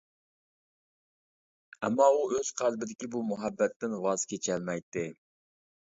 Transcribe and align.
ئەمما، 1.83 2.09
ئۆز 2.21 2.51
قەلبىدىكى 2.61 3.11
بۇ 3.17 3.21
مۇھەببەتتىن 3.33 3.95
ۋاز 4.07 4.29
كېچەلمەيتتى. 4.33 5.09